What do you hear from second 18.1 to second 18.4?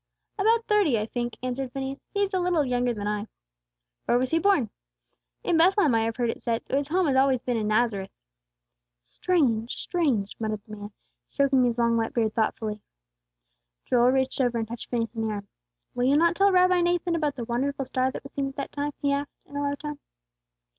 was